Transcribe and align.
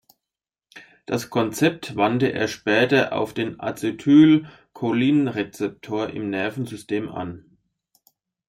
Das 1.05 1.29
Konzept 1.29 1.95
wandte 1.95 2.33
er 2.33 2.47
später 2.47 3.13
auf 3.13 3.35
den 3.35 3.59
Acetylcholin-Rezeptor 3.59 6.09
im 6.09 6.31
Nervensystem 6.31 7.07
an. 7.07 7.45